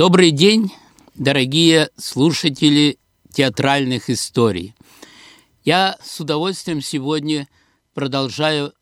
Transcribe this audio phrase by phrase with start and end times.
[0.00, 0.72] Добрый день,
[1.14, 2.98] дорогие слушатели
[3.34, 4.74] театральных историй.
[5.62, 7.46] Я с удовольствием сегодня
[7.92, 8.72] продолжаю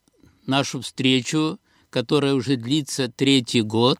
[0.46, 1.58] нашу встречу,
[1.90, 3.98] которая уже длится третий год,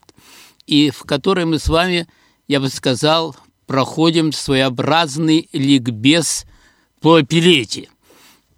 [0.68, 2.06] и в которой мы с вами,
[2.46, 3.34] я бы сказал,
[3.66, 6.46] проходим своеобразный ликбез
[7.00, 7.88] по оперете.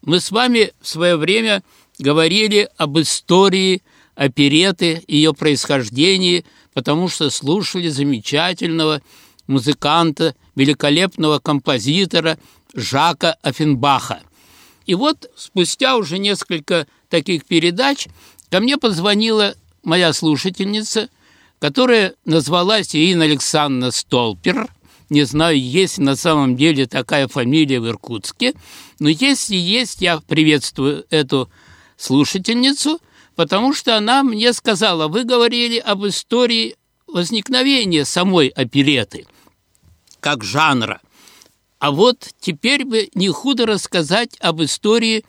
[0.02, 1.62] Мы с вами в свое время
[1.98, 3.82] говорили об истории
[4.16, 9.02] опереты, ее происхождении– потому что слушали замечательного
[9.46, 12.38] музыканта, великолепного композитора
[12.74, 14.20] Жака Афенбаха.
[14.86, 18.06] И вот спустя уже несколько таких передач
[18.50, 21.08] ко мне позвонила моя слушательница,
[21.58, 24.68] которая назвалась Ирина Александровна Столпер.
[25.08, 28.54] Не знаю, есть на самом деле такая фамилия в Иркутске,
[29.00, 31.50] но если есть, я приветствую эту
[31.96, 33.00] слушательницу–
[33.40, 39.26] потому что она мне сказала, вы говорили об истории возникновения самой опереты,
[40.20, 41.00] как жанра.
[41.78, 45.24] А вот теперь бы не худо рассказать об истории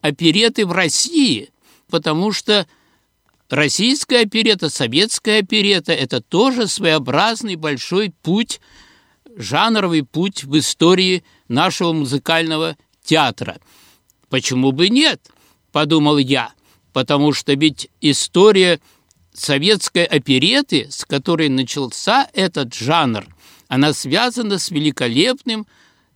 [0.00, 1.50] опереты в России,
[1.90, 2.68] потому что
[3.50, 8.60] российская оперета, советская оперета– это тоже своеобразный большой путь,
[9.34, 13.58] жанровый путь в истории нашего музыкального театра.
[14.28, 15.20] Почему бы нет,
[15.72, 16.52] подумал я
[16.96, 18.80] потому что ведь история
[19.34, 23.26] советской опереты, с которой начался этот жанр,
[23.68, 25.66] она связана с великолепным,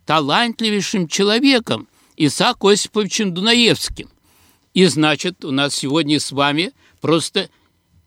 [0.06, 1.86] талантливейшим человеком
[2.16, 4.08] Исаак Осиповичем Дунаевским.
[4.72, 7.50] И значит, у нас сегодня с вами просто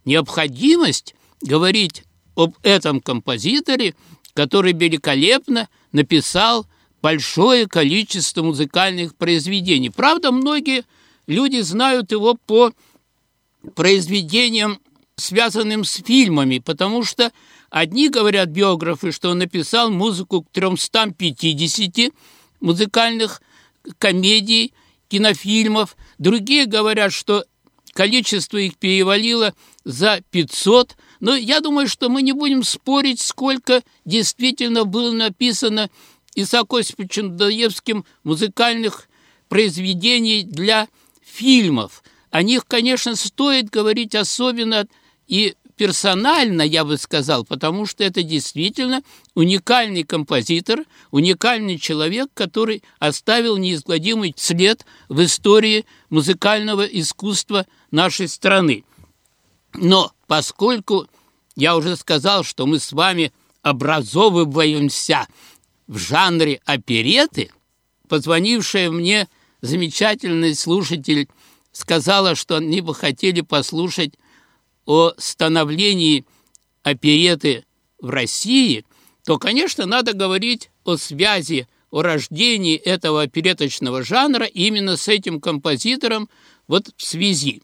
[0.04, 3.94] необходимость говорить об этом композиторе,
[4.34, 6.66] который великолепно написал
[7.04, 9.92] большое количество музыкальных произведений.
[9.92, 10.86] Правда, многие
[11.28, 12.72] люди знают его по
[13.76, 14.80] произведениям,
[15.16, 17.32] связанным с фильмами, потому что
[17.70, 22.14] одни говорят биографы, что он написал музыку к 350
[22.60, 23.42] музыкальных
[23.98, 24.74] комедий,
[25.08, 27.46] кинофильмов, другие говорят, что
[27.94, 34.86] количество их перевалило за 500, но я думаю, что мы не будем спорить, сколько действительно
[34.86, 35.90] было написано
[36.36, 39.08] Исаак Осиповичем Доевским музыкальных
[39.50, 40.88] произведений для
[41.26, 42.04] фильмов.
[42.32, 44.88] О них, конечно, стоит говорить особенно
[45.28, 49.02] и персонально, я бы сказал, потому что это действительно
[49.34, 58.84] уникальный композитор, уникальный человек, который оставил неизгладимый след в истории музыкального искусства нашей страны.
[59.74, 61.08] Но поскольку
[61.56, 65.28] я уже сказал, что мы с вами образовываемся
[65.88, 67.52] в жанре опереты,
[68.08, 69.28] позвонившая мне
[69.64, 71.30] замечательный слушатель
[71.72, 74.14] сказала, что они бы хотели послушать
[74.86, 76.26] о становлении
[76.84, 77.64] опереты
[77.98, 78.86] в России,
[79.26, 86.30] то, конечно, надо говорить о связи, о рождении этого опереточного жанра именно с этим композитором
[86.68, 87.62] вот в связи.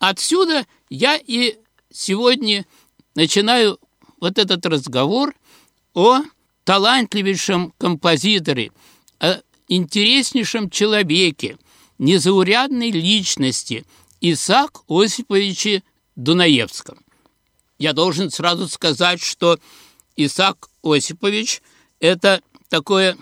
[0.00, 1.56] Отсюда я и
[1.92, 2.66] сегодня
[3.14, 3.78] начинаю
[4.20, 5.36] вот этот разговор
[5.94, 6.22] о
[6.64, 8.72] талантливейшем композиторе,
[9.20, 11.58] о интереснейшем человеке,
[11.98, 13.84] незаурядной личности
[14.20, 15.82] Исаак Осиповиче
[16.16, 16.98] Дунаевском.
[17.78, 19.58] Я должен сразу сказать, что
[20.16, 21.62] Исаак Осипович–
[22.00, 23.16] это такое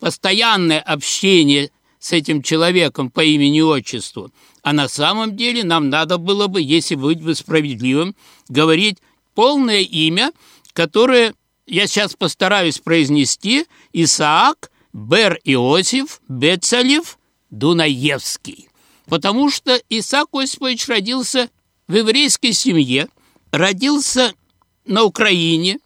[0.00, 1.70] постоянное общение
[2.00, 4.32] с этим человеком по имени и отчеству.
[4.62, 8.16] А на самом деле нам надо было бы, если быть бы справедливым,
[8.48, 8.98] говорить
[9.34, 10.32] полное имя,
[10.72, 11.34] которое
[11.66, 17.18] я сейчас постараюсь произнести– Исаак Бер Иосиф Бецалев
[17.50, 18.68] Дунаевский.
[19.06, 21.50] Потому что Исаак Осипович родился
[21.88, 23.08] в еврейской семье,
[23.50, 24.32] родился
[24.86, 25.78] на Украине,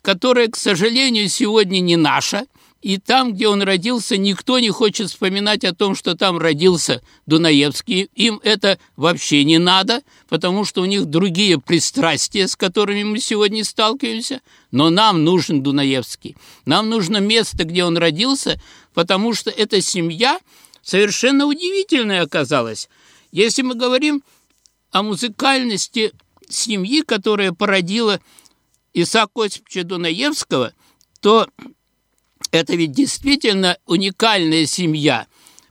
[0.00, 2.46] которая, к сожалению, сегодня не наша,
[2.82, 8.10] и там, где он родился, никто не хочет вспоминать о том, что там родился Дунаевский.
[8.16, 13.64] Им это вообще не надо, потому что у них другие пристрастия, с которыми мы сегодня
[13.64, 14.40] сталкиваемся.
[14.72, 16.36] Но нам нужен Дунаевский.
[16.66, 18.60] Нам нужно место, где он родился,
[18.94, 20.40] потому что эта семья
[20.82, 22.88] совершенно удивительная оказалась.
[23.30, 24.24] Если мы говорим
[24.90, 26.12] о музыкальности
[26.48, 28.20] семьи, которая породила
[28.92, 30.72] Исаака Осиповича Дунаевского,
[31.20, 31.46] то
[32.50, 35.26] это ведь действительно уникальная семья,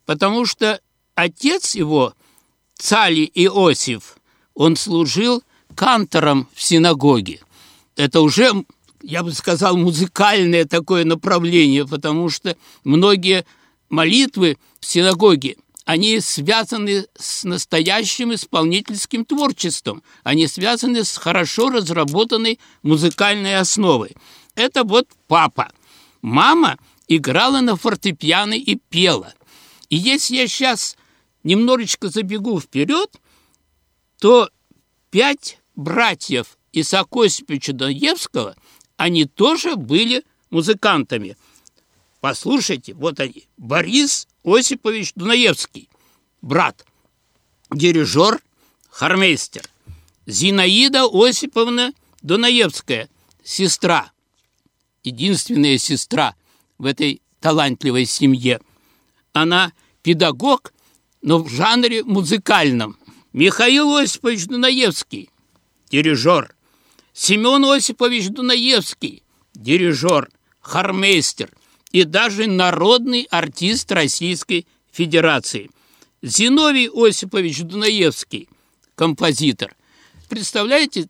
[0.05, 0.79] потому что
[1.15, 2.13] отец его,
[2.75, 4.17] Цали Иосиф,
[4.55, 5.43] он служил
[5.75, 7.41] кантором в синагоге.
[7.95, 8.51] Это уже,
[9.03, 13.45] я бы сказал, музыкальное такое направление, потому что многие
[13.89, 23.57] молитвы в синагоге они связаны с настоящим исполнительским творчеством, они связаны с хорошо разработанной музыкальной
[23.57, 24.15] основой.
[24.55, 25.71] Это вот папа.
[26.21, 26.77] Мама
[27.07, 29.33] играла на фортепиано и пела.
[29.89, 30.95] И если я сейчас
[31.43, 33.19] немножечко забегу вперед,
[34.19, 34.49] то
[35.09, 38.55] пять братьев Исаака Осиповича Доевского,
[38.97, 41.37] они тоже были музыкантами.
[42.19, 43.47] Послушайте, вот они.
[43.57, 45.89] Борис Осипович Дунаевский,
[46.41, 46.85] брат,
[47.71, 48.39] дирижер,
[48.89, 49.63] хормейстер.
[50.27, 53.09] Зинаида Осиповна Дунаевская,
[53.43, 54.11] сестра,
[55.03, 56.35] единственная сестра
[56.77, 58.59] в этой талантливой семье.
[59.33, 60.73] Она педагог,
[61.21, 62.97] но в жанре музыкальном.
[63.33, 65.29] Михаил Осипович Дунаевский,
[65.89, 66.55] дирижер.
[67.13, 70.29] Семен Осипович Дунаевский, дирижер,
[70.61, 71.51] хормейстер
[71.91, 75.69] и даже народный артист Российской Федерации.
[76.21, 78.47] Зиновий Осипович Дунаевский,
[78.95, 79.75] композитор.
[80.29, 81.09] Представляете,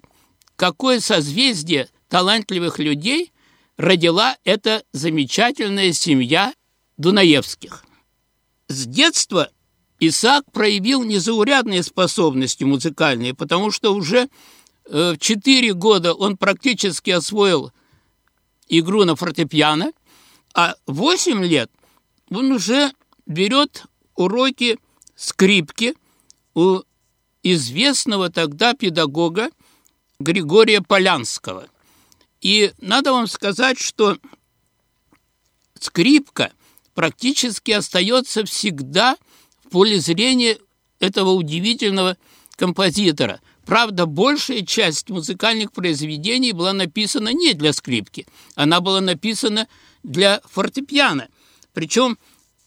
[0.56, 3.32] какое созвездие талантливых людей
[3.82, 6.54] родила эта замечательная семья
[6.98, 7.84] Дунаевских.
[8.68, 9.50] С детства
[10.00, 14.30] Исаак проявил незаурядные способности музыкальные, потому что уже
[14.86, 17.72] э, в 4 года он практически освоил
[18.70, 19.92] игру на фортепиано,
[20.54, 21.72] а 8 лет
[22.30, 22.92] он уже
[23.26, 23.86] берет
[24.16, 24.78] уроки
[25.16, 25.96] скрипки
[26.54, 26.82] у
[27.42, 29.50] известного тогда педагога
[30.20, 31.68] Григория Полянского.
[32.42, 34.18] И надо вам сказать, что
[35.80, 36.52] скрипка
[36.94, 39.16] практически остается всегда–
[39.72, 40.58] поле зрения
[41.00, 42.18] этого удивительного
[42.56, 43.42] композитора.
[43.66, 49.68] Правда, большая часть музыкальных произведений была написана не для скрипки, она была написана
[50.04, 51.30] для фортепиано.
[51.74, 52.18] Причем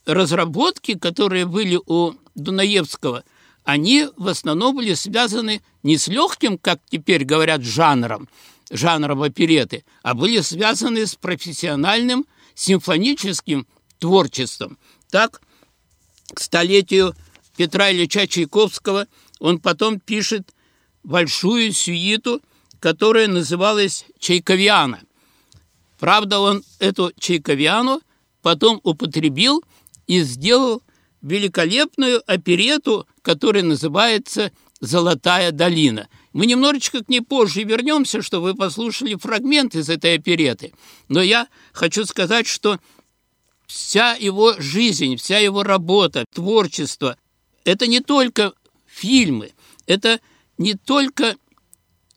[0.06, 3.22] разработки, которые были у Дунаевского,
[3.64, 8.28] они в основном были связаны не с легким, как теперь говорят, жанром,
[8.74, 13.66] жанром опереты, а были связаны с профессиональным симфоническим
[13.98, 14.78] творчеством.
[15.10, 15.40] Так,
[16.34, 17.14] к столетию
[17.56, 19.06] Петра Ильича Чайковского
[19.38, 20.52] он потом пишет
[21.04, 22.42] большую сюиту,
[22.80, 25.00] которая называлась «Чайковиана».
[26.00, 28.00] Правда, он эту Чайковиану
[28.42, 29.62] потом употребил
[30.08, 30.82] и сделал
[31.22, 34.50] великолепную оперету, которая называется
[34.80, 36.08] «Золотая долина».
[36.34, 40.74] Мы немножечко к ней позже вернемся, чтобы вы послушали фрагмент из этой опереты.
[41.08, 42.80] Но я хочу сказать, что
[43.68, 47.16] вся его жизнь, вся его работа, творчество–
[47.64, 48.52] это не только
[48.84, 49.52] фильмы,
[49.86, 50.20] это
[50.58, 51.36] не только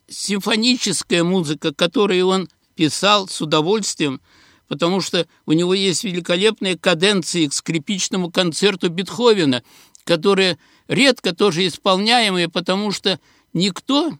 [0.08, 4.20] симфоническая музыка, которую он писал с удовольствием,
[4.66, 9.62] потому что у него есть великолепные каденции к скрипичному концерту Бетховена,
[10.02, 13.20] которые редко тоже исполняемые, потому что
[13.58, 14.12] никто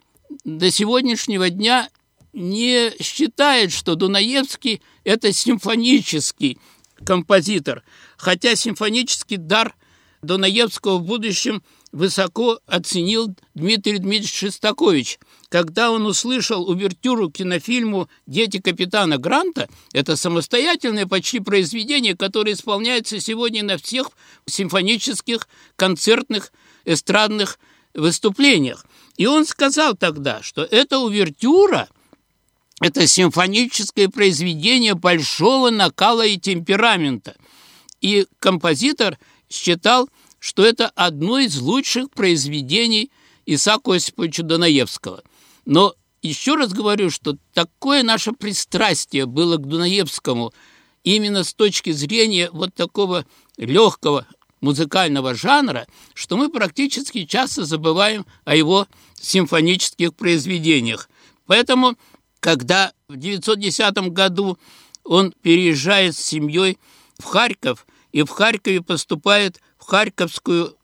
[0.44, 1.88] до сегодняшнего дня
[2.32, 6.58] не считает, что Дунаевский– это симфонический
[7.05, 7.82] композитор,
[8.17, 9.74] хотя симфонический дар
[10.20, 11.62] Донаевского в будущем
[11.93, 15.19] высоко оценил Дмитрий Дмитриевич Шестакович.
[15.48, 23.20] Когда он услышал увертюру к кинофильму «Дети капитана Гранта», это самостоятельное почти произведение, которое исполняется
[23.20, 24.10] сегодня на всех
[24.46, 26.53] симфонических, концертных,
[26.84, 27.58] эстрадных
[27.94, 28.84] выступлениях.
[29.19, 31.89] И он сказал тогда, что эта увертюра–
[32.81, 37.34] это симфоническое произведение большого накала и темперамента.
[38.01, 39.19] И композитор
[39.51, 40.08] считал,
[40.39, 43.10] что это одно из лучших произведений
[43.44, 45.25] Исаака Осиповича Дунаевского.
[45.67, 50.53] Но еще раз говорю, что такое наше пристрастие было к Дунаевскому
[51.03, 54.29] именно с точки зрения вот такого легкого
[54.60, 58.86] музыкального жанра, что мы практически часто забываем о его
[59.20, 61.08] симфонических произведениях.
[61.46, 61.96] Поэтому
[62.41, 64.58] когда в 910 году
[65.05, 66.79] он переезжает с семьей
[67.19, 70.77] в Харьков и в Харькове поступает в Харьковскую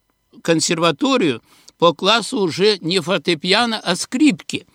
[0.42, 1.42] консерваторию
[1.78, 4.66] по классу уже не фортепиано, а скрипки.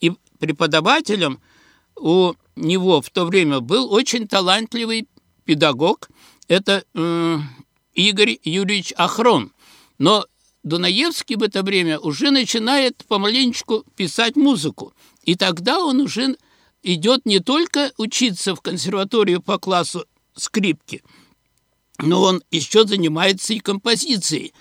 [0.00, 1.40] И преподавателем
[1.96, 5.08] у него в то время был очень талантливый
[5.44, 6.10] педагог,
[6.48, 6.84] это
[7.98, 9.52] Игорь Юрьевич Ахрон.
[9.98, 10.24] Но
[10.62, 14.94] Дунаевский в это время уже начинает помаленечку писать музыку.
[15.24, 16.36] И тогда он уже
[16.84, 21.02] идет не только учиться в консерваторию по классу скрипки,
[21.98, 24.54] но он еще занимается и композицией.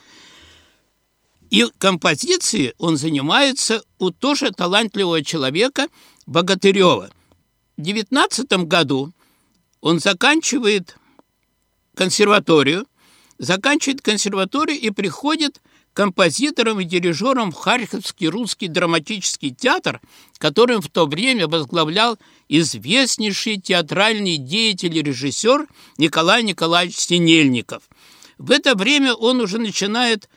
[1.51, 5.89] И композицией он занимается у тоже талантливого человека
[6.25, 7.11] Богатырева.
[7.77, 9.13] В 19 году
[9.79, 10.97] он заканчивает
[11.93, 12.87] консерваторию
[13.39, 15.61] заканчивает консерваторию и приходит
[15.93, 19.99] композитором и дирижером в Харьковский русский драматический театр,
[20.37, 25.67] которым в то время возглавлял известнейший театральный деятель и режиссер
[25.97, 27.83] Николай Николаевич Синельников.
[28.37, 30.29] В это время он уже начинает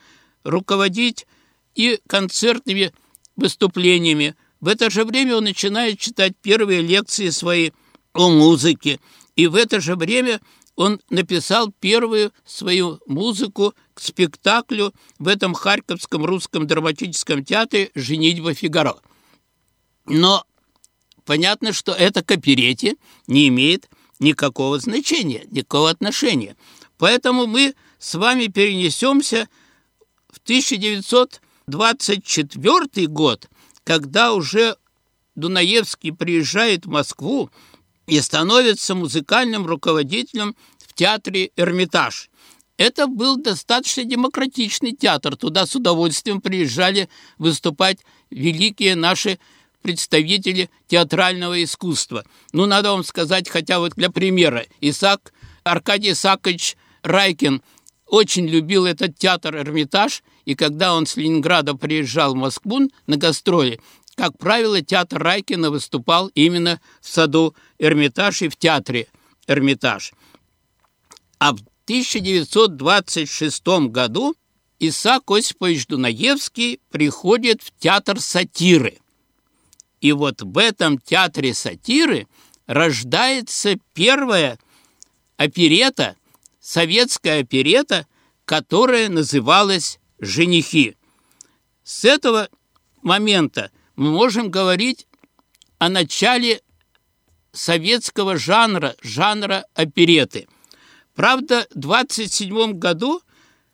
[0.43, 1.27] руководить
[1.75, 2.91] и концертными
[3.35, 4.35] выступлениями.
[4.59, 7.71] В это же время он начинает читать первые лекции свои
[8.13, 8.99] о музыке.
[9.35, 10.41] И в это же время
[10.81, 18.95] он написал первую свою музыку к спектаклю в этом Харьковском русском драматическом театре «Женитьба Фигаро».
[20.07, 20.43] Но
[21.23, 22.95] понятно, что это к оперете
[23.27, 26.55] не имеет никакого значения, никакого отношения.
[26.97, 29.47] Поэтому мы с вами перенесемся
[30.31, 33.47] в 1924 год,
[33.83, 34.77] когда уже
[35.35, 37.51] Дунаевский приезжает в Москву
[38.11, 40.53] и становится музыкальным руководителем
[40.85, 42.29] в театре «Эрмитаж».
[42.75, 45.37] Это был достаточно демократичный театр.
[45.37, 47.99] Туда с удовольствием приезжали выступать
[48.29, 49.39] великие наши
[49.81, 52.25] представители театрального искусства.
[52.51, 55.31] Ну, надо вам сказать, хотя вот для примера, Исаак,
[55.63, 57.61] Аркадий Исаакович Райкин
[58.07, 63.79] очень любил этот театр «Эрмитаж», и когда он с Ленинграда приезжал в Москву на гастроли,
[64.21, 69.07] как правило, театр Райкина выступал именно в саду Эрмитаж и в театре
[69.47, 70.13] Эрмитаж.
[71.39, 74.35] А в 1926 году
[74.77, 78.99] Исаак Осипович Дунаевский приходит в театр сатиры.
[80.01, 82.27] И вот в этом театре сатиры
[82.67, 84.59] рождается первая
[85.37, 86.15] оперета,
[86.59, 88.05] советская оперета,
[88.45, 90.95] которая называлась «Женихи».
[91.83, 92.49] С этого
[93.01, 95.05] момента мы можем говорить
[95.77, 96.61] о начале
[97.51, 100.47] советского жанра, жанра опереты.
[101.13, 103.21] Правда, в 27 году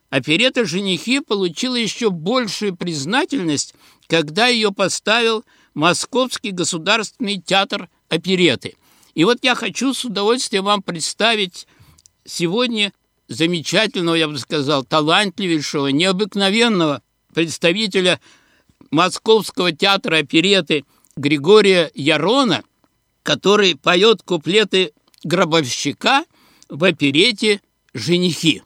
[0.09, 3.73] оперета «Женихи» получила еще большую признательность,
[4.07, 8.75] когда ее поставил Московский государственный театр опереты.
[9.13, 11.67] И вот я хочу с удовольствием вам представить
[12.25, 12.91] сегодня
[13.29, 17.01] замечательного, я бы сказал, талантливейшего, необыкновенного
[17.33, 18.19] представителя
[18.91, 22.63] Московского театра опереты Григория Ярона,
[23.23, 26.23] который поет куплеты гробовщика
[26.69, 27.61] в оперете
[27.93, 28.63] «Женихи».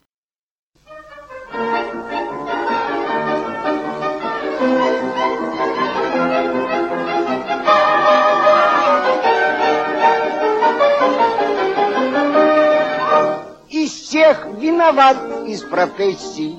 [13.70, 16.54] Из всех виноват из профессий,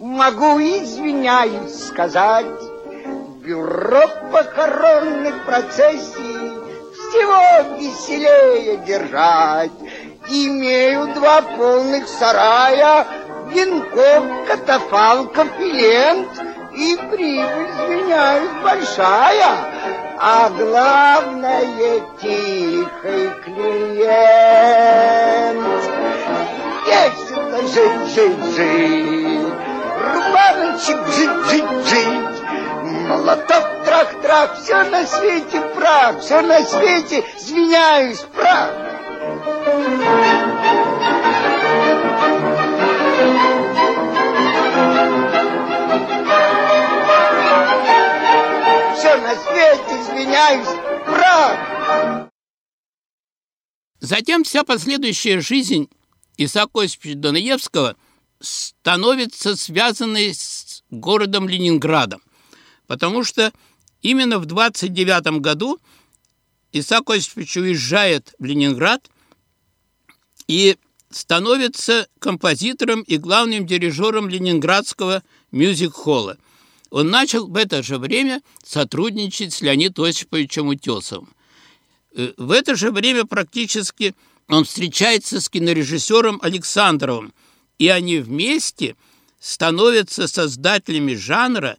[0.00, 2.46] Могу, извиняюсь, сказать,
[3.48, 6.52] Бюро похоронных процессий
[6.92, 9.70] Всего веселее держать.
[10.28, 13.06] Имею два полных сарая,
[13.50, 16.28] Венков, катафалков и лент,
[16.76, 19.56] И прибыль, извиняюсь, большая,
[20.18, 22.86] А главное, тихий
[23.46, 24.58] клиент.
[26.84, 29.54] Весело жить, жить, жить,
[30.12, 32.37] Рубаночек жить, жить, жить,
[32.88, 38.70] Молоток, трах-трах, все на свете прах, все на свете, извиняюсь, прах.
[48.96, 50.68] Все на свете, извиняюсь,
[51.04, 52.28] прах.
[54.00, 55.90] Затем вся последующая жизнь
[56.38, 57.96] Исаака Осиповича Донаевского
[58.40, 62.22] становится связанной с городом Ленинградом,
[62.88, 63.52] потому что
[64.02, 65.78] именно в 29 году
[66.72, 69.08] Исаак Осипович уезжает в Ленинград
[70.48, 70.76] и
[71.10, 76.38] становится композитором и главным дирижером Ленинградского мюзик-холла.
[76.90, 81.28] Он начал в это же время сотрудничать с Леонидом Осиповичем Утесовым.
[82.14, 84.14] Э, В это же время практически
[84.48, 87.34] он встречается с кинорежиссером Александровым,
[87.78, 88.96] и они вместе
[89.40, 91.76] становятся создателями жанра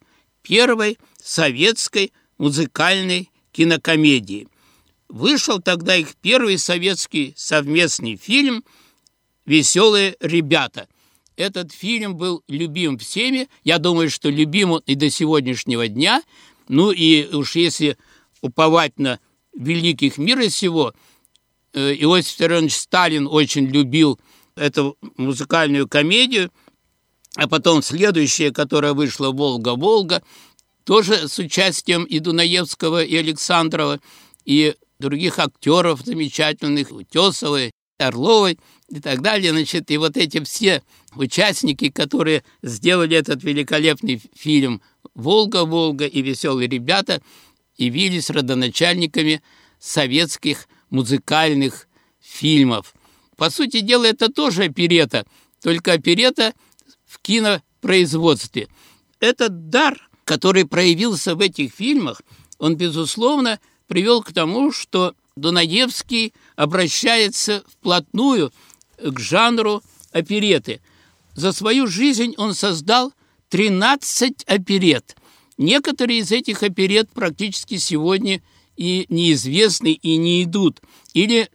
[0.50, 4.48] первой советской музыкальной кинокомедии.
[5.08, 8.64] Вышел тогда их первый советский совместный фильм
[9.46, 10.88] «Веселые ребята».
[11.36, 13.48] Этот фильм был любим всеми.
[13.64, 16.24] Я думаю, что любим он и до сегодняшнего дня.
[16.68, 17.98] Ну и уж если
[18.42, 19.20] уповать на
[19.56, 20.96] великих мира сего,
[21.74, 24.20] э, Иосиф Виссарионович Сталин очень любил
[24.56, 26.52] эту музыкальную комедию,
[27.40, 30.22] а потом следующая, которая вышла «Волга-Волга»,
[30.84, 34.00] тоже с участием и Дунаевского, и Александрова,
[34.44, 39.52] и других актеров замечательных, Утесова, Орловой и так далее.
[39.52, 40.84] Значит, и вот эти все
[41.16, 44.82] участники, которые сделали этот великолепный фильм
[45.16, 47.22] «Волга-Волга» и «Веселые ребята»,
[47.78, 49.42] явились родоначальниками
[49.80, 51.88] советских музыкальных
[52.20, 52.94] фильмов.
[53.38, 55.26] По сути дела, это тоже оперета,
[55.62, 56.54] только оперета
[57.10, 58.70] в кинопроизводстве.
[59.20, 62.22] Этот дар, который проявился в этих фильмах,
[62.60, 68.54] он, безусловно, привел к тому, что Дунаевский обращается вплотную
[68.98, 70.82] к жанру опереты.
[71.36, 73.14] За свою жизнь он создал
[73.50, 75.16] 13 оперет.
[75.58, 78.42] Некоторые из этих оперет практически сегодня
[78.78, 80.80] и неизвестны, и не идут.
[81.14, 81.50] Или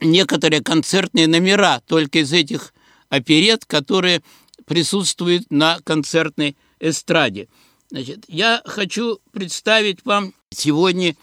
[0.00, 2.74] некоторые концертные номера только из этих
[3.08, 4.22] оперет, которые
[4.66, 7.48] присутствуют на концертной эстраде.
[7.90, 11.16] Значит, я хочу представить вам сегодня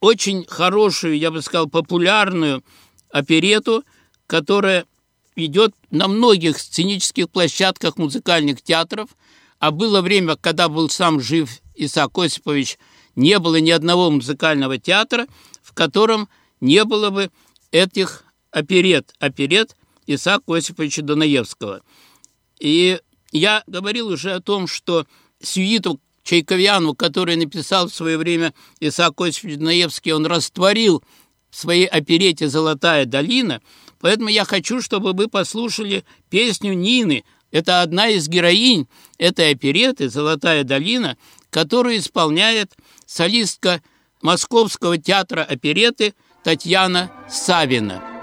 [0.00, 2.64] очень хорошую, я бы сказал, популярную
[3.10, 3.84] оперету,
[4.26, 4.86] которая
[5.34, 9.10] идет на многих сценических площадках музыкальных театров,
[9.58, 12.78] а было время, когда был сам жив Исаак Осипович,
[13.14, 15.26] не было ни одного музыкального театра,
[15.62, 16.28] в котором
[16.60, 17.30] не было бы
[17.70, 19.76] этих оперет, оперет
[20.06, 21.82] Исаака Осиповича Донаевского.
[22.58, 23.00] И
[23.32, 25.06] я говорил уже о том, что
[25.40, 31.04] сюиту Чайковьяну, который написал в свое время Исаак Осипович Донаевский, он растворил
[31.50, 33.62] в своей оперете «Золотая долина»,
[34.00, 37.24] поэтому я хочу, чтобы вы послушали песню Нины.
[37.52, 41.16] Это одна из героинь этой опереты «Золотая долина»,
[41.50, 42.72] которую исполняет
[43.06, 43.82] солистка
[44.20, 48.15] Московского театра опереты Татьяна Савина.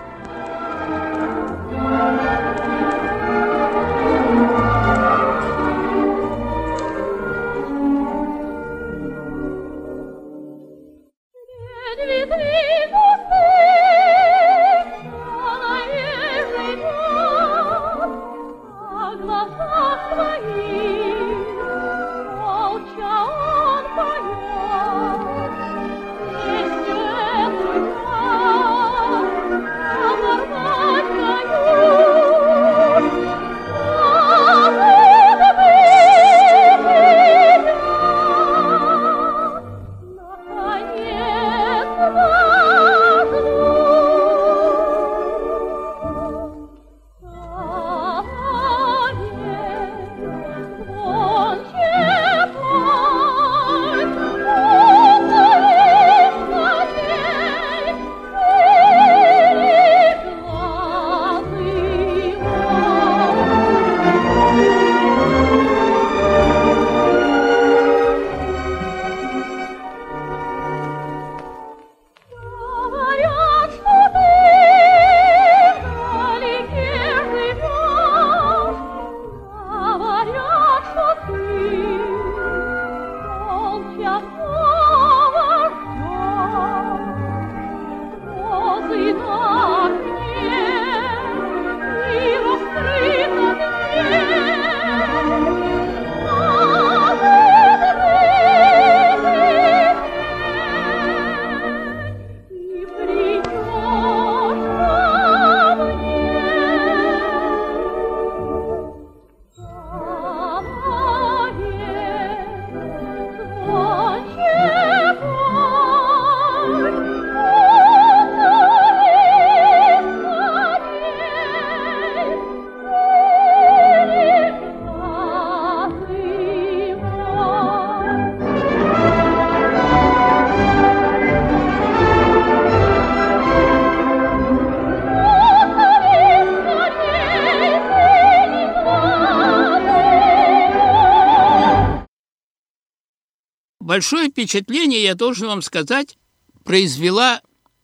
[143.94, 146.18] Большое впечатление, я должен вам сказать,
[146.64, 147.42] произвела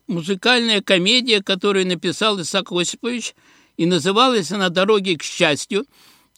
[0.07, 3.35] музыкальная комедия, которую написал Исаак Осипович,
[3.77, 5.85] и называлась она «Дороги к счастью».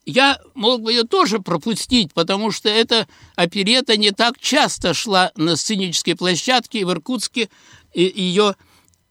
[0.05, 3.07] Я мог бы ее тоже пропустить, потому что эта
[3.37, 7.47] оперета не так часто шла на сценической площадке, и в Иркутске
[7.93, 8.57] ее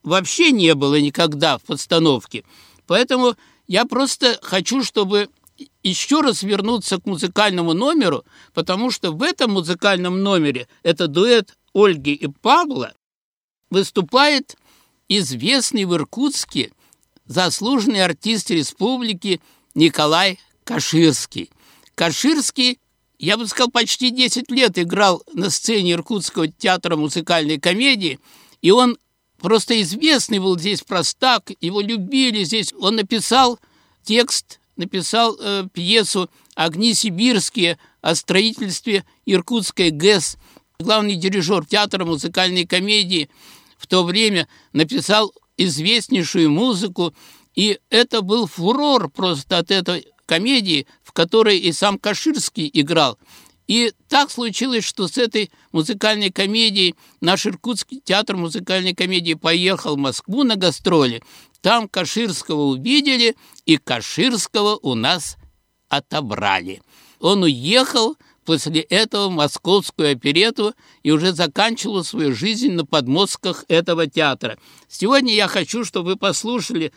[0.03, 2.43] вообще не было никогда в подстановке.
[2.85, 5.27] Поэтому я просто хочу, чтобы
[5.89, 12.13] еще раз вернуться к музыкальному номеру, потому что в этом музыкальном номере, это дуэт Ольги
[12.13, 12.93] и Павла,
[13.69, 14.57] выступает
[15.07, 16.71] известный в Иркутске
[17.25, 19.41] заслуженный артист республики
[19.73, 21.49] Николай Каширский.
[21.95, 22.79] Каширский,
[23.19, 28.19] я бы сказал, почти 10 лет играл на сцене Иркутского театра музыкальной комедии,
[28.61, 28.97] и он
[29.39, 32.73] просто известный был здесь простак, его любили здесь.
[32.79, 33.59] Он написал
[34.03, 40.37] текст, написал э, пьесу «Огни сибирские» о строительстве Иркутской ГЭС.
[40.79, 43.29] Главный дирижер театра музыкальной комедии
[43.77, 47.13] в то время написал известнейшую музыку,
[47.55, 53.19] и это был фурор просто от этой комедии, в которой и сам Каширский играл.
[53.67, 59.99] И так случилось, что с этой музыкальной комедией наш Иркутский театр музыкальной комедии поехал в
[59.99, 61.21] Москву на гастроли.
[61.61, 65.37] Там Каширского увидели, и Каширского у нас
[65.89, 66.81] отобрали.
[67.19, 74.07] Он уехал после этого в московскую оперету и уже заканчивал свою жизнь на подмостках этого
[74.07, 74.57] театра.
[74.87, 76.91] Сегодня я хочу, чтобы вы послушали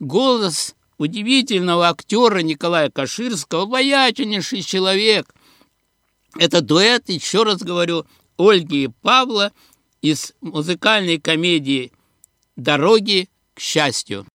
[0.00, 5.32] голос удивительного актера Николая Каширского, обаятельнейший человек.
[6.36, 9.52] Это дуэт, еще раз говорю, Ольги и Павла
[10.02, 11.92] из музыкальной комедии
[12.56, 14.26] «Дороги к счастью».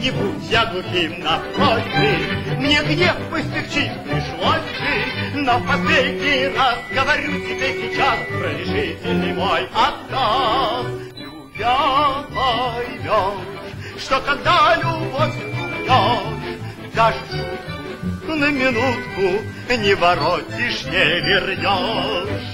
[0.00, 7.32] Не будь я глухим на просьбы, Мне гнев постигчить пришлось бы, Но последний раз говорю
[7.40, 10.86] тебе сейчас Про решительный мой отказ.
[11.14, 19.44] Любя поймешь, что когда любовь убьешь, Даже шутку на минутку
[19.76, 22.50] не воротишь, не вернешь.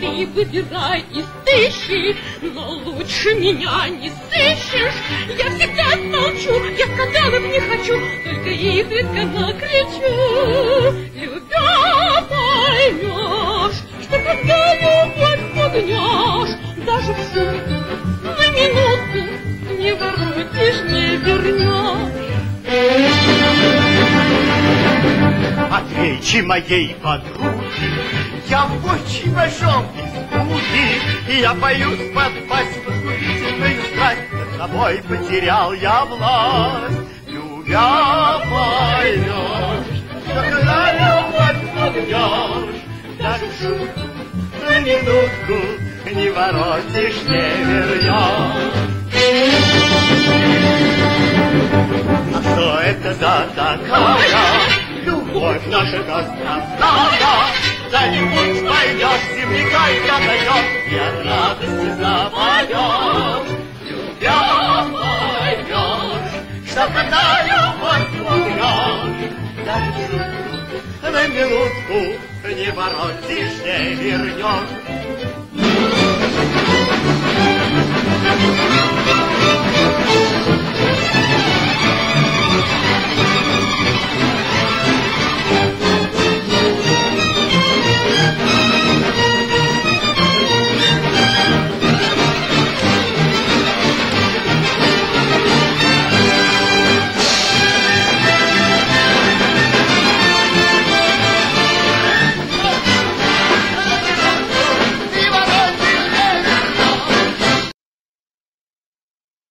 [0.00, 4.94] Ты выбирай из тысячи, но лучше меня не сыщешь.
[5.28, 10.12] Я всегда молчу, я скандалов не хочу, только изредка накричу.
[11.14, 16.54] Любя поймешь, что когда любовь погнешь,
[16.86, 17.76] даже в шутку
[18.24, 19.20] на минутку
[19.78, 22.20] не воротишь, не вернешь.
[25.70, 27.86] Отвечи моей подруге,
[28.48, 35.72] я в очень большом испуге, И я боюсь подпасть под губительную страсть, Над тобой потерял
[35.72, 36.96] я власть.
[37.26, 42.82] Любя поймешь, что когда любовь погнешь,
[43.18, 44.00] Даже шутку
[44.70, 48.70] на минутку не воротишь, не вернешь.
[52.34, 54.18] А что это за такая
[55.04, 57.69] любовь наша гострота?
[57.90, 63.48] За-нибудь пойдешь, земляка и даешь, и от радости запоешь.
[63.82, 64.40] Любя
[64.92, 66.30] поймешь,
[66.70, 69.34] что когда любовь умрешь,
[69.66, 71.98] даже шутку на минутку
[72.54, 74.70] не воротишь, не вернешь.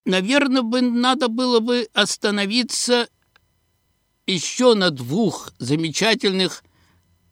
[0.10, 3.08] Наверное, бы надо было бы остановиться
[4.26, 6.64] еще на двух замечательных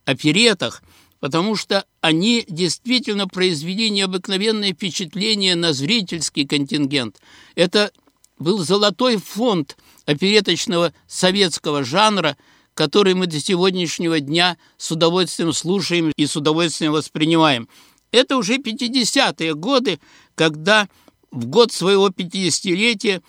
[0.06, 0.84] оперетах,
[1.20, 7.20] потому что они действительно произвели необыкновенное впечатление на зрительский контингент.
[7.56, 7.92] Это
[8.38, 12.38] был золотой фонд опереточного советского жанра,
[12.76, 17.68] который мы до сегодняшнего дня с удовольствием слушаем и с удовольствием воспринимаем.
[18.12, 20.00] Это уже 50-е годы,
[20.36, 20.88] когда
[21.32, 23.22] в год своего 50-летия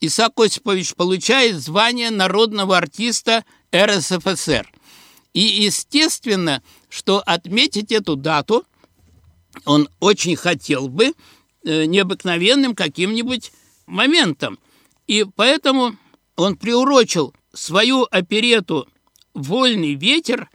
[0.00, 4.70] Исаак Осипович получает звание народного артиста РСФСР.
[5.32, 8.64] И естественно, что отметить эту дату
[9.64, 11.12] он очень хотел бы
[11.64, 13.52] э, необыкновенным каким-нибудь
[13.86, 14.58] моментом.
[15.06, 15.96] И поэтому
[16.36, 18.88] он приурочил свою оперету
[19.34, 20.50] «Вольный ветер»,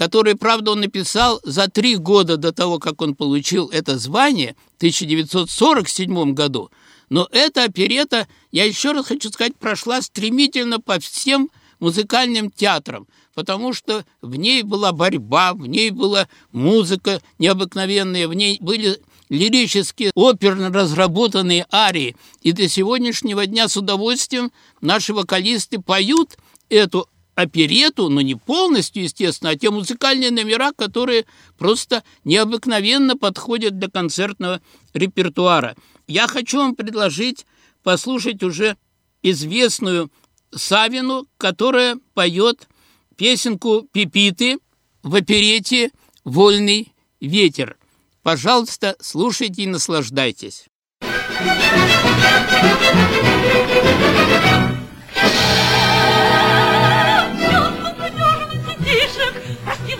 [0.00, 4.76] который, правда, он написал за три года до того, как он получил это звание, в
[4.78, 6.70] 1947 году.
[7.10, 13.74] Но эта оперета, я еще раз хочу сказать, прошла стремительно по всем музыкальным театрам, потому
[13.74, 20.70] что в ней была борьба, в ней была музыка необыкновенная, в ней были лирические, оперно
[20.70, 22.16] разработанные арии.
[22.40, 26.38] И до сегодняшнего дня с удовольствием наши вокалисты поют
[26.70, 27.06] эту
[27.40, 31.26] оперету, но не полностью, естественно, а те музыкальные номера, которые
[31.58, 34.60] просто необыкновенно подходят для концертного
[34.94, 35.76] репертуара.
[36.06, 37.46] Я хочу вам предложить
[37.82, 38.76] послушать уже
[39.22, 40.10] известную
[40.54, 42.68] Савину, которая поет
[43.16, 44.58] песенку «Пипиты»
[45.02, 45.90] в оперете
[46.24, 47.76] «Вольный ветер».
[48.22, 50.66] Пожалуйста, слушайте и наслаждайтесь.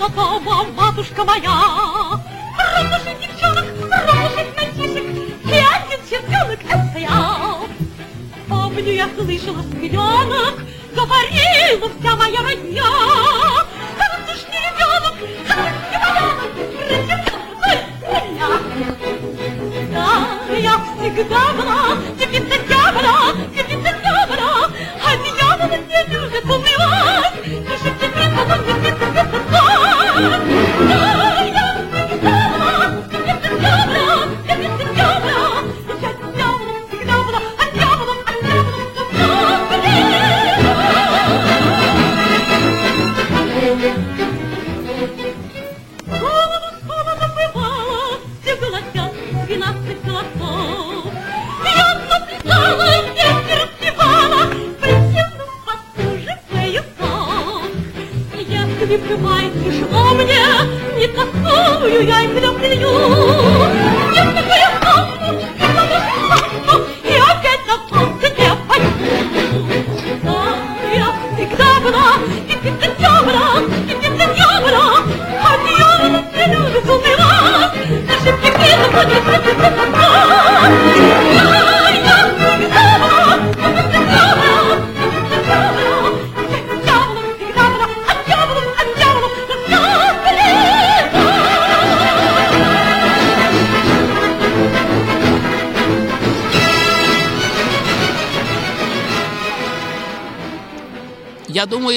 [0.09, 1.51] Дома матушка моя.
[2.59, 5.05] Ровнушек девчонок, ровнушек мальчишек,
[5.45, 7.59] и один чертенок это я.
[8.49, 10.55] Помню, я слышала с пеленок,
[10.95, 12.91] говорила вся моя родня.
[13.99, 15.15] Хороший ребенок,
[15.47, 15.95] хороший
[16.89, 17.25] ребенок,
[19.93, 20.09] да,
[20.57, 21.81] я всегда была
[22.19, 23.17] девица дьявола,
[23.55, 24.71] девица дьявола,
[25.05, 27.30] а дьявола не любит унывать,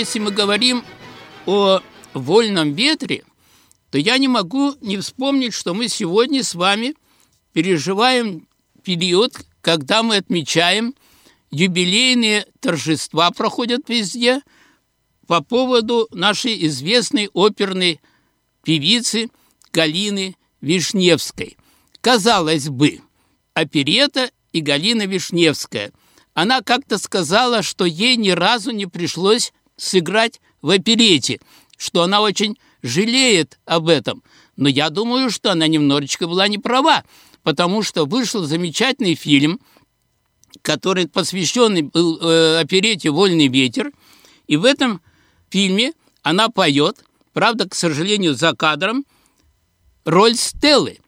[0.04, 0.84] если мы говорим
[1.46, 1.80] о
[2.14, 3.24] вольном ветре,
[3.90, 6.96] то я не могу не вспомнить, что мы сегодня с вами
[7.54, 8.46] переживаем
[8.84, 10.94] период, когда мы отмечаем
[11.52, 14.42] юбилейные торжества проходят везде
[15.26, 18.02] по поводу нашей известной оперной
[18.66, 19.30] певицы
[19.72, 21.56] Галины Вишневской.
[22.02, 23.00] Казалось бы,
[23.54, 25.94] оперета и Галина Вишневская.
[26.34, 31.40] Она как-то сказала, что ей ни разу не пришлось сыграть в оперете,
[31.78, 34.24] что она очень жалеет об этом.
[34.56, 37.04] Но я думаю, что она немножечко была не права,
[37.44, 39.60] потому что вышел замечательный фильм,
[40.62, 43.92] который посвященный был э, оперете «Вольный ветер»,
[44.48, 45.02] и в этом
[45.50, 49.06] фильме она поет, правда, к сожалению, за кадром,
[50.06, 51.00] роль Стеллы.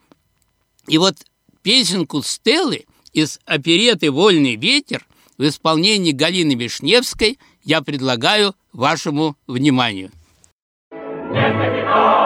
[0.87, 1.17] И вот
[1.61, 5.05] песенку Стеллы из опереты «Вольный ветер»
[5.37, 10.11] в исполнении Галины Вишневской я предлагаю вашему вниманию.
[11.33, 12.24] Счастье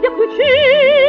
[0.00, 1.01] 也会去。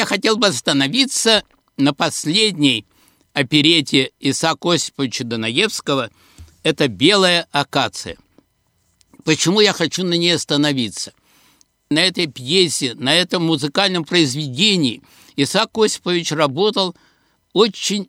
[0.00, 1.44] Я хотел бы остановиться
[1.76, 2.86] на последней
[3.34, 6.10] оперете Исаака Осиповича Данаевского
[6.62, 8.16] «Это белая акация».
[9.24, 11.12] Почему я хочу на ней остановиться?
[11.90, 15.02] На этой пьесе, на этом музыкальном произведении
[15.36, 16.96] Исаак Осипович работал
[17.52, 18.08] очень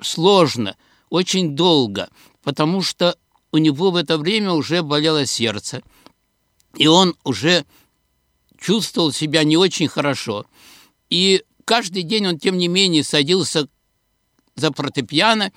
[0.00, 0.76] сложно,
[1.08, 2.08] очень долго,
[2.42, 3.16] потому что
[3.52, 5.82] у него в это время уже болело сердце,
[6.76, 7.64] и он уже
[8.58, 10.46] чувствовал себя не очень хорошо.
[11.12, 13.68] И каждый день он, тем не менее, садился
[14.56, 15.52] за фортепиано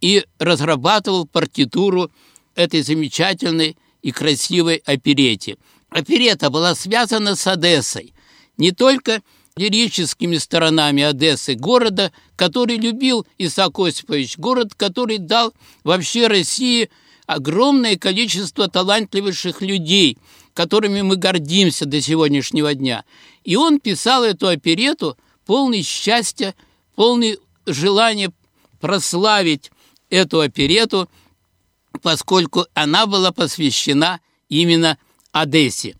[0.00, 2.10] и разрабатывал партитуру
[2.54, 5.58] этой замечательной и красивой оперете.
[5.90, 8.14] Оперета была связана с Одессой,
[8.56, 9.20] не только
[9.56, 16.88] лирическими сторонами Одессы, города, который любил Исаак Осипович, город, который дал вообще России
[17.26, 20.16] огромное количество талантливейших людей,
[20.54, 23.04] которыми мы гордимся до сегодняшнего дня.
[23.44, 26.54] И он писал эту оперету полный счастья,
[26.94, 28.32] полный желания
[28.80, 29.70] прославить
[30.08, 31.10] эту оперету–
[32.02, 34.98] поскольку она была посвящена именно
[35.32, 35.96] Одессе.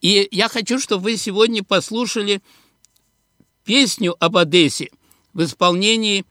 [0.00, 2.42] И я хочу, чтобы вы сегодня послушали
[3.64, 4.90] песню об Одессе
[5.32, 6.24] в исполнении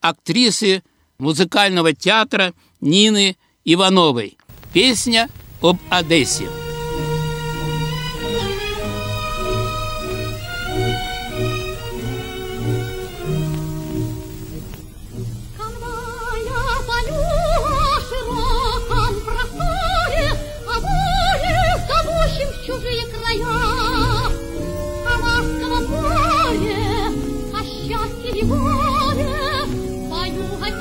[0.00, 0.82] актрисы
[1.18, 4.36] музыкального театра Нины Ивановой.
[4.72, 5.30] Песня
[5.62, 6.61] об Одессе.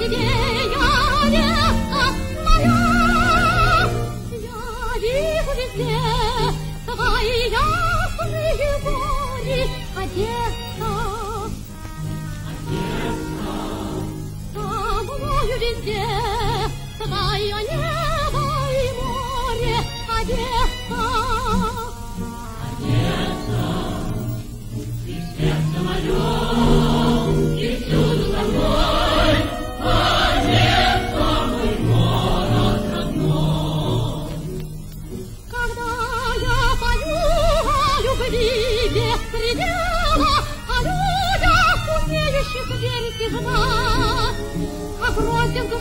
[0.01, 0.80] Везде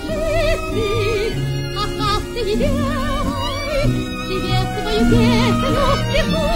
[0.00, 1.34] грозе в души спит,
[1.76, 3.82] о сказке небесной,
[4.28, 5.82] тебе свою песню
[6.12, 6.46] пишу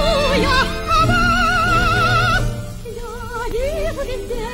[0.41, 0.59] я
[0.91, 2.45] о вас.
[2.85, 3.13] Я
[3.53, 4.49] вижу везде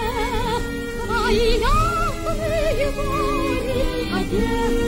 [1.07, 3.81] твои ясные гори,
[4.13, 4.80] Одесса.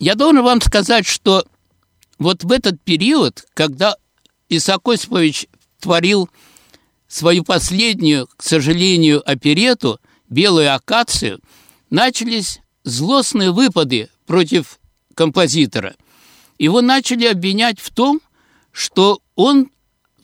[0.00, 1.44] Я должен вам сказать, что
[2.18, 3.96] вот в этот период, когда
[4.48, 5.46] Исаак Осипович
[5.78, 6.30] творил
[7.06, 11.40] свою последнюю, к сожалению, оперету «Белую акацию»,
[11.90, 14.80] начались злостные выпады против
[15.14, 15.94] композитора.
[16.58, 18.22] Его начали обвинять в том,
[18.72, 19.70] что он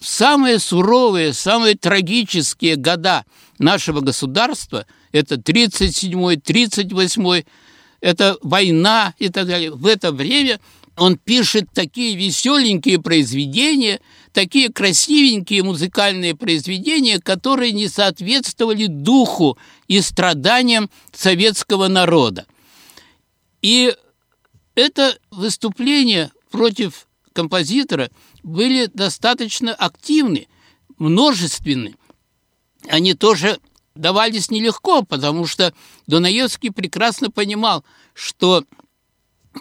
[0.00, 3.26] в самые суровые, самые трагические года
[3.58, 7.46] нашего государства, это 37-й, 38-й,
[8.06, 9.72] это война и так далее.
[9.72, 10.60] В это время
[10.96, 14.00] он пишет такие веселенькие произведения,
[14.32, 22.46] такие красивенькие музыкальные произведения, которые не соответствовали духу и страданиям советского народа.
[23.60, 23.92] И
[24.76, 28.08] это выступление против композитора
[28.44, 30.46] были достаточно активны,
[30.96, 31.96] множественны.
[32.88, 33.58] Они тоже
[33.96, 35.72] давались нелегко, потому что
[36.06, 37.84] Дунаевский прекрасно понимал,
[38.14, 38.64] что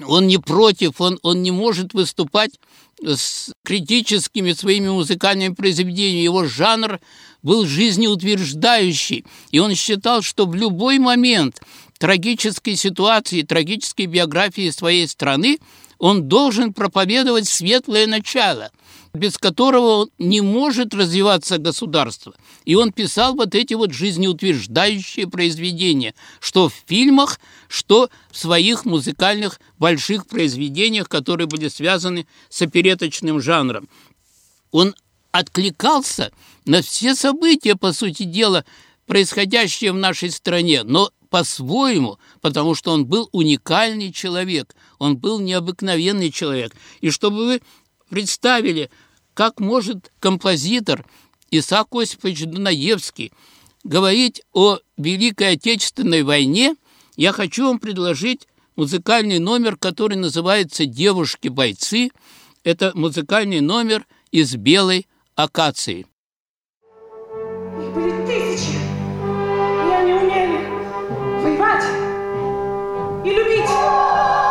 [0.05, 2.59] он не против, он, он не может выступать
[3.01, 6.23] с критическими своими музыкальными произведениями.
[6.23, 6.99] Его жанр
[7.41, 11.61] был жизнеутверждающий, и он считал, что в любой момент
[11.97, 15.59] трагической ситуации, трагической биографии своей страны
[15.97, 18.71] он должен проповедовать светлое начало–
[19.15, 22.35] без которого не может развиваться государство.
[22.65, 29.59] И он писал вот эти вот жизнеутверждающие произведения, что в фильмах, что в своих музыкальных
[29.79, 33.89] больших произведениях, которые были связаны с опереточным жанром.
[34.71, 34.93] Он
[35.31, 36.31] откликался
[36.65, 38.65] на все события, по сути дела,
[39.05, 46.31] происходящие в нашей стране, но по-своему, потому что он был уникальный человек, он был необыкновенный
[46.31, 46.73] человек.
[47.01, 47.61] И чтобы вы
[48.09, 48.89] представили,
[49.33, 51.05] как может композитор
[51.51, 53.31] Исаак Осипович Дунаевский
[53.83, 56.75] говорить о Великой Отечественной войне,
[57.15, 62.09] я хочу вам предложить музыкальный номер, который называется «Девушки-бойцы».
[62.63, 66.07] Это музыкальный номер из белой акации.
[67.79, 70.65] Их были тысячи, и они умели
[71.41, 71.85] воевать
[73.23, 74.44] и любить.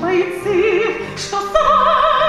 [0.00, 2.19] Бойцы, что с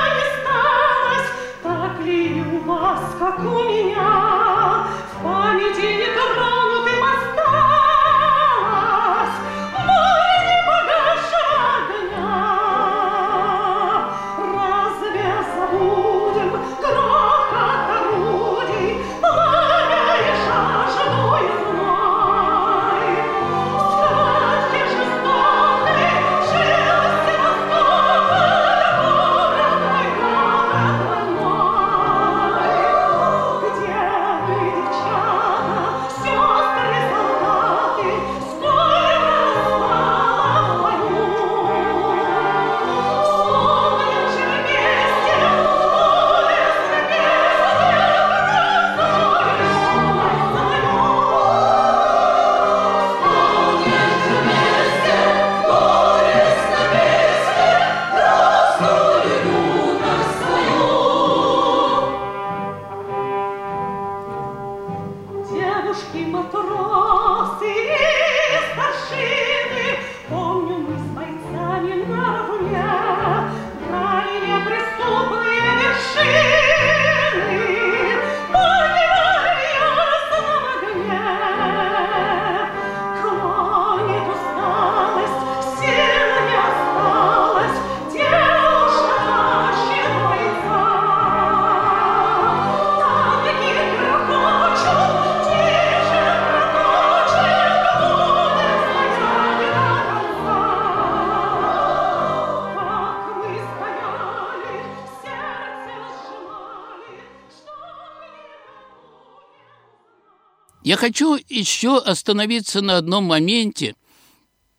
[110.92, 113.96] Я хочу еще остановиться на одном моменте,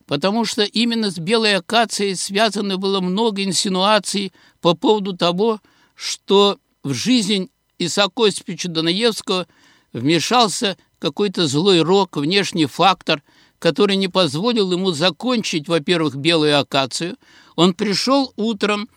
[0.05, 5.59] потому что именно с белой акацией связано было много инсинуаций по поводу того,
[5.95, 7.49] что в жизнь
[7.79, 9.47] Исаака Осиповича Данаевского
[9.91, 13.23] вмешался какой-то злой рок, внешний фактор,
[13.57, 17.17] который не позволил ему закончить, во-первых, белую акацию.
[17.55, 18.87] Он пришел утром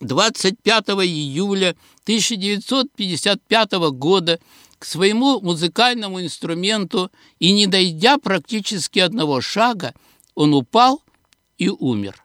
[0.00, 4.40] 25 июля 1955 года
[4.78, 9.94] к своему музыкальному инструменту и, не дойдя практически одного шага,
[10.34, 11.02] он упал
[11.56, 12.22] и умер.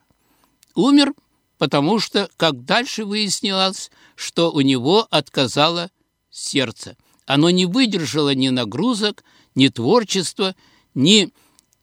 [0.76, 1.14] Умер,
[1.58, 5.90] потому что, как дальше выяснилось, что у него отказало
[6.30, 6.96] сердце.
[7.26, 9.24] Оно не выдержало ни нагрузок,
[9.56, 10.56] ни творчества,
[10.94, 11.32] ни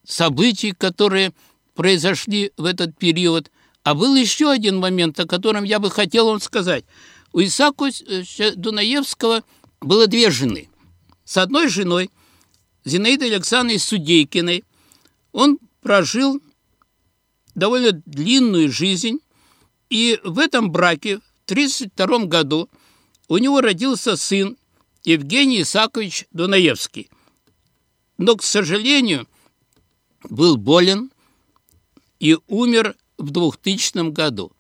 [0.05, 1.33] событий, которые
[1.75, 3.51] произошли в этот период.
[3.83, 6.85] А был еще один момент, о котором я бы хотел вам сказать.
[7.33, 7.91] У Исаака
[8.57, 9.45] Дунаевского
[9.81, 10.68] было две жены.
[11.24, 12.11] С одной женой,
[12.85, 14.64] Зинаидой Александровной Судейкиной,
[15.33, 16.41] он прожил
[17.55, 19.20] довольно длинную жизнь,
[19.89, 21.20] и в этом браке,
[21.51, 22.70] 1932 году
[23.28, 24.57] у него родился сын
[25.05, 27.11] Евгений Исакович Дунаевский.
[28.18, 29.26] Но, к сожалению,
[30.28, 31.11] был болен
[32.18, 34.53] и умер в 2000 году.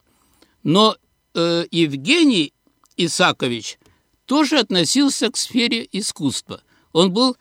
[0.62, 0.96] Но
[1.34, 2.52] э, Евгений
[2.96, 3.78] Исакович
[4.30, 6.62] тоже относился к сфере искусства.
[6.92, 7.36] Он был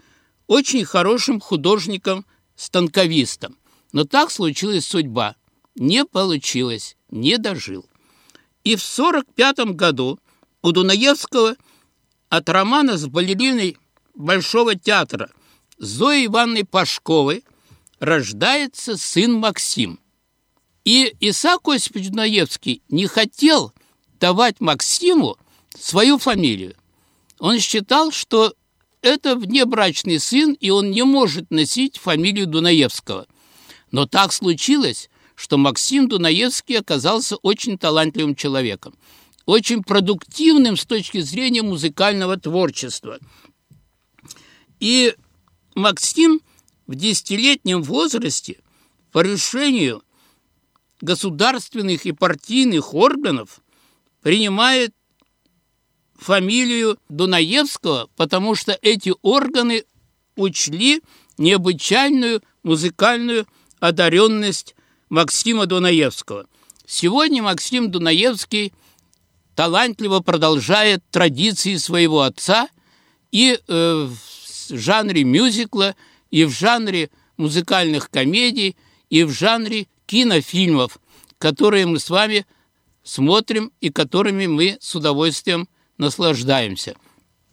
[0.47, 3.59] очень хорошим художником-станковистом.
[3.91, 5.35] Но так случилась судьба.
[5.75, 7.85] Не получилось, не дожил.
[8.63, 10.19] И в 1945 году
[10.63, 11.57] у Дунаевского
[12.29, 13.77] от романа с балериной
[14.15, 15.29] Большого театра
[15.77, 17.43] Зоей Ивановной Пашковой
[17.99, 19.99] рождается сын Максим.
[20.85, 23.73] И Исаак Осипович Дунаевский не хотел
[24.19, 25.37] давать Максиму
[25.77, 26.75] свою фамилию.
[27.39, 28.53] Он считал, что
[29.01, 33.27] это внебрачный сын, и он не может носить фамилию Дунаевского.
[33.91, 38.95] Но так случилось, что Максим Дунаевский оказался очень талантливым человеком,
[39.45, 43.19] очень продуктивным с точки зрения музыкального творчества.
[44.79, 45.15] И
[45.75, 46.41] Максим
[46.87, 48.59] в десятилетнем возрасте
[49.11, 50.03] по решению
[51.01, 53.61] государственных и партийных органов
[54.21, 54.93] принимает
[56.19, 59.85] фамилию Дунаевского, потому что эти органы
[60.35, 61.01] учли
[61.37, 63.47] необычайную музыкальную
[63.79, 64.75] одаренность
[65.09, 66.45] Максима Дунаевского.
[66.85, 68.73] Сегодня Максим Дунаевский
[69.55, 72.67] талантливо продолжает традиции своего отца
[73.31, 74.09] и э,
[74.69, 75.95] в жанре мюзикла,
[76.31, 78.75] и в жанре музыкальных комедий,
[79.09, 80.99] и в жанре кинофильмов,
[81.37, 82.45] которые мы с вами
[83.03, 85.67] смотрим и которыми мы с удовольствием
[85.99, 86.95] наслаждаемся.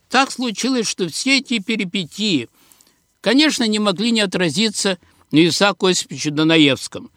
[0.09, 2.49] Так случилось, что все эти перипетии,
[3.21, 4.99] конечно, не могли не отразиться
[5.33, 7.11] на Исааку Осиповичу Донаевском.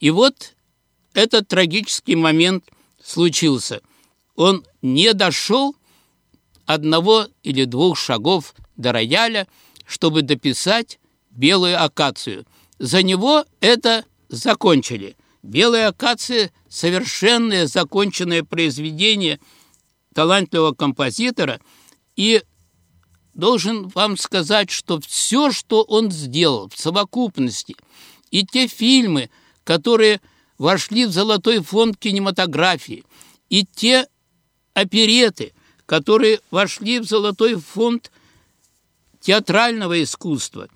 [0.00, 0.54] И вот
[1.14, 2.64] этот трагический момент
[3.02, 3.80] случился.
[4.34, 5.74] Он не дошел
[6.66, 9.46] одного или двух шагов до рояля,
[9.86, 10.98] чтобы дописать
[11.30, 12.44] белую акацию.
[12.78, 15.16] За него это закончили.
[15.42, 19.40] Белая акация– совершенное законченное произведение
[20.14, 21.60] талантливого композитора.
[22.16, 22.42] И
[23.34, 27.76] должен вам сказать, что все, что он сделал в совокупности,
[28.30, 29.30] и те фильмы–
[29.64, 30.20] которые
[30.58, 33.04] вошли в золотой фонд кинематографии,
[33.48, 34.06] и те
[34.74, 35.52] опереты,
[35.86, 38.10] которые вошли в золотой фонд
[39.20, 40.68] театрального искусства,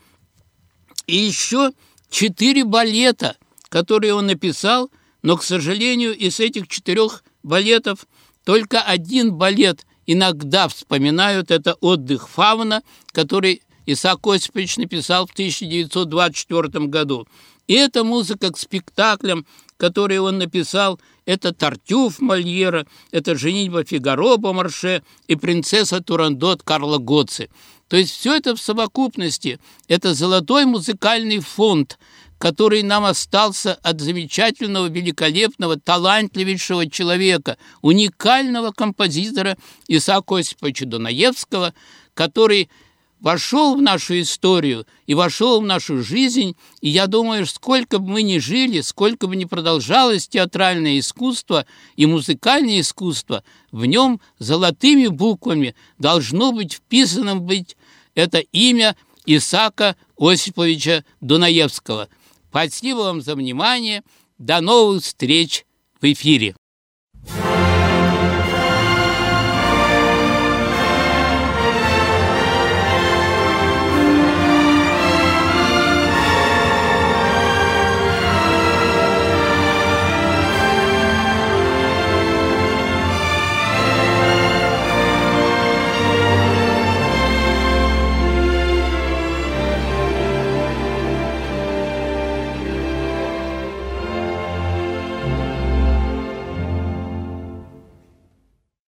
[1.06, 1.72] и еще
[2.10, 3.36] четыре балета,
[3.68, 4.90] которые он написал,
[5.22, 8.06] но, к сожалению, из этих четырех балетов
[8.46, 17.26] только один балет иногда вспоминают, это «Отдых фауна», который Исаак Осипович написал в 1924 году.
[17.66, 25.02] И эта музыка к спектаклям, которые он написал, это «Тартюф» Мольера, это «Женитьба Фигаро» Бомарше
[25.26, 27.50] и «Принцесса Турандот» Карла Гоци.
[27.88, 29.58] То есть все это в совокупности.
[29.88, 31.98] Это золотой музыкальный фонд,
[32.38, 39.56] который нам остался от замечательного, великолепного, талантливейшего человека, уникального композитора
[39.88, 41.74] Исаака Осиповича Дунаевского,
[42.14, 42.68] который
[43.20, 48.22] вошел в нашу историю и вошел в нашу жизнь, и я думаю, сколько бы мы
[48.22, 51.66] ни жили, сколько бы ни продолжалось театральное искусство
[51.96, 57.76] и музыкальное искусство, в нем золотыми буквами должно быть вписано быть
[58.14, 62.08] это имя Исака Осиповича Дунаевского.
[62.50, 64.02] Спасибо вам за внимание.
[64.38, 65.64] До новых встреч
[66.00, 66.54] в эфире.